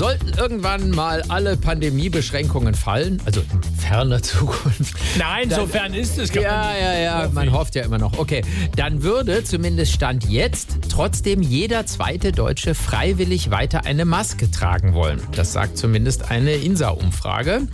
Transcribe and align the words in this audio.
Sollten 0.00 0.32
irgendwann 0.38 0.92
mal 0.92 1.22
alle 1.28 1.58
Pandemiebeschränkungen 1.58 2.72
fallen, 2.74 3.20
also 3.26 3.42
in 3.42 3.62
ferner 3.78 4.22
Zukunft. 4.22 4.94
Nein, 5.18 5.50
Dann- 5.50 5.60
so 5.60 5.66
fern 5.66 5.92
ist 5.92 6.16
es 6.16 6.32
gar 6.32 6.42
Ja, 6.42 6.70
nicht. 6.72 6.80
ja, 6.80 6.98
ja, 6.98 7.28
man 7.34 7.48
ich. 7.48 7.52
hofft 7.52 7.74
ja 7.74 7.82
immer 7.84 7.98
noch. 7.98 8.16
Okay, 8.18 8.40
dann 8.76 9.02
würde 9.02 9.44
zumindest 9.44 9.92
Stand 9.92 10.24
jetzt 10.26 10.78
trotzdem 10.88 11.42
jeder 11.42 11.84
zweite 11.84 12.32
Deutsche 12.32 12.74
freiwillig 12.74 13.50
weiter 13.50 13.84
eine 13.84 14.06
Maske 14.06 14.50
tragen 14.50 14.94
wollen. 14.94 15.20
Das 15.36 15.52
sagt 15.52 15.76
zumindest 15.76 16.30
eine 16.30 16.52
INSA-Umfrage. 16.54 17.68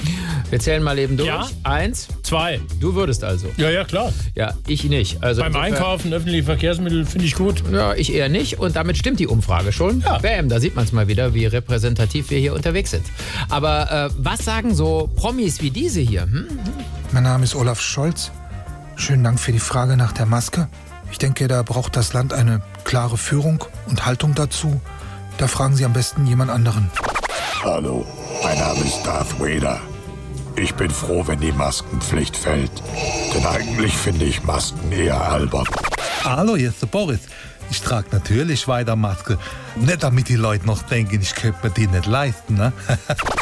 Wir 0.50 0.58
zählen 0.58 0.82
mal 0.82 0.98
eben 0.98 1.16
durch. 1.16 1.28
Ja. 1.28 1.46
Eins, 1.62 2.08
Zwei. 2.24 2.60
du 2.80 2.96
würdest 2.96 3.22
also. 3.22 3.46
Ja, 3.56 3.70
ja, 3.70 3.84
klar. 3.84 4.12
Ja, 4.34 4.54
ich 4.66 4.82
nicht. 4.82 5.22
Also 5.22 5.42
Beim 5.42 5.52
insofern- 5.52 5.74
Einkaufen, 5.74 6.12
öffentliche 6.12 6.42
Verkehrsmittel 6.42 7.04
finde 7.04 7.26
ich 7.26 7.36
gut. 7.36 7.62
Ja, 7.72 7.94
ich 7.94 8.12
eher 8.12 8.28
nicht. 8.28 8.58
Und 8.58 8.74
damit 8.74 8.98
stimmt 8.98 9.20
die 9.20 9.28
Umfrage 9.28 9.70
schon. 9.70 10.00
Ja. 10.00 10.18
Bam, 10.18 10.48
da 10.48 10.58
sieht 10.58 10.74
man 10.74 10.84
es 10.86 10.90
mal 10.90 11.06
wieder, 11.06 11.32
wie 11.32 11.46
repräsentativ 11.46 12.15
wir 12.28 12.38
hier 12.38 12.54
unterwegs 12.54 12.90
sind. 12.90 13.06
Aber 13.48 13.90
äh, 13.90 14.10
was 14.18 14.44
sagen 14.44 14.74
so 14.74 15.10
Promis 15.16 15.60
wie 15.60 15.70
diese 15.70 16.00
hier? 16.00 16.22
Hm? 16.22 16.46
Mein 17.12 17.22
Name 17.22 17.44
ist 17.44 17.54
Olaf 17.54 17.80
Scholz. 17.80 18.30
Schönen 18.96 19.24
Dank 19.24 19.38
für 19.38 19.52
die 19.52 19.58
Frage 19.58 19.96
nach 19.96 20.12
der 20.12 20.26
Maske. 20.26 20.68
Ich 21.10 21.18
denke, 21.18 21.48
da 21.48 21.62
braucht 21.62 21.96
das 21.96 22.12
Land 22.12 22.32
eine 22.32 22.62
klare 22.84 23.16
Führung 23.16 23.64
und 23.86 24.06
Haltung 24.06 24.34
dazu. 24.34 24.80
Da 25.38 25.46
fragen 25.48 25.76
Sie 25.76 25.84
am 25.84 25.92
besten 25.92 26.26
jemand 26.26 26.50
anderen. 26.50 26.90
Hallo, 27.62 28.06
mein 28.42 28.58
Name 28.58 28.80
ist 28.80 29.02
Darth 29.04 29.38
Vader. 29.38 29.80
Ich 30.56 30.74
bin 30.74 30.90
froh, 30.90 31.22
wenn 31.26 31.40
die 31.40 31.52
Maskenpflicht 31.52 32.36
fällt. 32.36 32.70
Denn 33.34 33.44
eigentlich 33.44 33.94
finde 33.94 34.24
ich 34.24 34.42
Masken 34.44 34.90
eher 34.90 35.20
albern. 35.20 35.66
Hallo, 36.24 36.56
hier 36.56 36.70
ist 36.70 36.82
der 36.82 36.86
Boris. 36.86 37.20
Ich 37.70 37.80
trage 37.80 38.08
natürlich 38.12 38.68
weiter 38.68 38.96
Maske. 38.96 39.38
Nicht 39.76 40.02
damit 40.02 40.28
die 40.28 40.36
Leute 40.36 40.66
noch 40.66 40.82
denken, 40.82 41.20
ich 41.20 41.34
könnte 41.34 41.58
mir 41.62 41.70
die 41.70 41.86
nicht 41.86 42.06
leisten, 42.06 42.54
ne? 42.54 42.72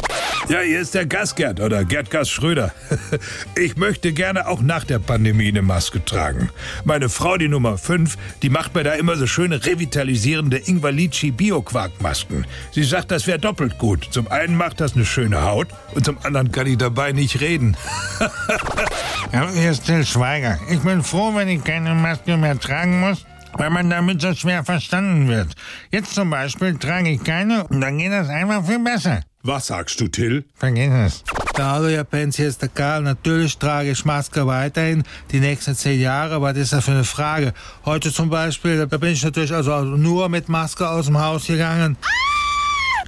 Ja, 0.48 0.60
hier 0.60 0.80
ist 0.80 0.94
der 0.94 1.06
Gasgerd 1.06 1.58
oder 1.58 1.84
Gerdgas 1.84 2.28
Schröder. 2.28 2.72
Ich 3.56 3.76
möchte 3.76 4.12
gerne 4.12 4.46
auch 4.48 4.60
nach 4.60 4.84
der 4.84 4.98
Pandemie 4.98 5.48
eine 5.48 5.62
Maske 5.62 6.04
tragen. 6.04 6.50
Meine 6.84 7.08
Frau, 7.08 7.36
die 7.36 7.48
Nummer 7.48 7.78
5, 7.78 8.16
die 8.42 8.50
macht 8.50 8.74
mir 8.74 8.82
da 8.82 8.92
immer 8.92 9.16
so 9.16 9.26
schöne 9.26 9.64
revitalisierende 9.64 10.58
Ingvalici 10.58 11.30
Bio-Quark-Masken. 11.30 12.46
Sie 12.72 12.82
sagt, 12.82 13.10
das 13.10 13.26
wäre 13.26 13.38
doppelt 13.38 13.78
gut. 13.78 14.08
Zum 14.10 14.28
einen 14.28 14.56
macht 14.56 14.80
das 14.80 14.94
eine 14.94 15.06
schöne 15.06 15.42
Haut 15.42 15.68
und 15.94 16.04
zum 16.04 16.18
anderen 16.24 16.52
kann 16.52 16.66
ich 16.66 16.76
dabei 16.76 17.12
nicht 17.12 17.40
reden. 17.40 17.76
Hallo, 19.32 19.48
hier 19.54 19.70
ist 19.70 19.86
Till 19.86 20.04
Schweiger. 20.04 20.58
Ich 20.68 20.80
bin 20.80 21.02
froh, 21.02 21.34
wenn 21.34 21.48
ich 21.48 21.62
keine 21.64 21.94
Maske 21.94 22.36
mehr 22.36 22.58
tragen 22.58 23.00
muss, 23.00 23.24
weil 23.54 23.70
man 23.70 23.88
damit 23.88 24.20
so 24.20 24.34
schwer 24.34 24.64
verstanden 24.64 25.28
wird. 25.28 25.54
Jetzt 25.90 26.14
zum 26.14 26.28
Beispiel 26.28 26.76
trage 26.76 27.10
ich 27.10 27.24
keine 27.24 27.64
und 27.68 27.80
dann 27.80 27.98
geht 27.98 28.12
das 28.12 28.28
einfach 28.28 28.66
viel 28.66 28.82
besser. 28.82 29.22
Was 29.46 29.66
sagst 29.66 30.00
du, 30.00 30.08
Till? 30.08 30.42
Vergiss 30.54 30.90
es. 30.90 31.24
Ja, 31.58 31.72
hallo, 31.72 31.88
Herr 31.88 32.04
Benz, 32.04 32.36
hier 32.36 32.48
ist 32.48 32.62
der 32.62 32.70
Karl. 32.70 33.02
Natürlich 33.02 33.58
trage 33.58 33.90
ich 33.90 34.02
Maske 34.06 34.46
weiterhin 34.46 35.04
die 35.32 35.38
nächsten 35.38 35.74
zehn 35.74 36.00
Jahre, 36.00 36.36
aber 36.36 36.54
das 36.54 36.62
ist 36.62 36.72
ja 36.72 36.80
für 36.80 36.92
eine 36.92 37.04
Frage. 37.04 37.52
Heute 37.84 38.10
zum 38.10 38.30
Beispiel, 38.30 38.86
da 38.86 38.96
bin 38.96 39.12
ich 39.12 39.22
natürlich 39.22 39.52
also 39.52 39.82
nur 39.82 40.30
mit 40.30 40.48
Maske 40.48 40.88
aus 40.88 41.06
dem 41.06 41.20
Haus 41.20 41.46
gegangen. 41.46 41.98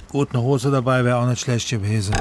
Gut, 0.09 0.29
eine 0.31 0.43
Hose 0.43 0.69
dabei 0.69 1.03
wäre 1.03 1.17
auch 1.17 1.25
nicht 1.25 1.41
schlecht 1.41 1.69
gewesen. 1.69 2.13